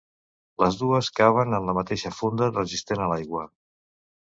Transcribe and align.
Les 0.63 0.77
dues 0.79 1.09
caben 1.19 1.59
en 1.59 1.67
la 1.69 1.77
mateixa 1.79 2.13
funda 2.21 2.51
resistent 2.57 3.07
a 3.07 3.13
l'aigua. 3.15 3.47